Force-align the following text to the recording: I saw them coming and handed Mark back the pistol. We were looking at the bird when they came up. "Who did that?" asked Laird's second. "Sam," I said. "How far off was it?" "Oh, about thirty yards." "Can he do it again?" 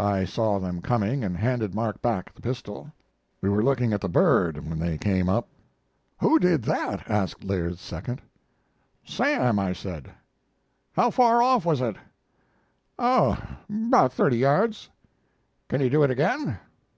I 0.00 0.24
saw 0.24 0.58
them 0.58 0.80
coming 0.80 1.22
and 1.22 1.36
handed 1.36 1.74
Mark 1.74 2.00
back 2.00 2.32
the 2.32 2.40
pistol. 2.40 2.90
We 3.42 3.50
were 3.50 3.62
looking 3.62 3.92
at 3.92 4.00
the 4.00 4.08
bird 4.08 4.56
when 4.66 4.78
they 4.78 4.96
came 4.96 5.28
up. 5.28 5.46
"Who 6.20 6.38
did 6.38 6.62
that?" 6.62 7.02
asked 7.06 7.44
Laird's 7.44 7.78
second. 7.82 8.22
"Sam," 9.04 9.58
I 9.58 9.74
said. 9.74 10.10
"How 10.92 11.10
far 11.10 11.42
off 11.42 11.66
was 11.66 11.82
it?" 11.82 11.96
"Oh, 12.98 13.36
about 13.68 14.14
thirty 14.14 14.38
yards." 14.38 14.88
"Can 15.68 15.82
he 15.82 15.90
do 15.90 16.02
it 16.02 16.10
again?" 16.10 16.56